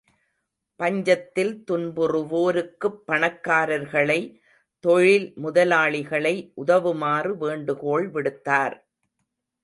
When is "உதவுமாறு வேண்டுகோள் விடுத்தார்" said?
6.57-8.75